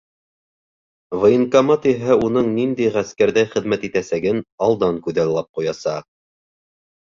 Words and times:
Военкомат 1.23 1.85
иһә 1.91 2.15
уның 2.27 2.49
ниндәй 2.53 2.93
ғәскәрҙә 2.95 3.43
хеҙмәт 3.53 3.85
итәсәген 3.89 4.41
алдан 4.69 4.99
күҙаллап 5.05 5.53
ҡуясаҡ. 5.61 6.11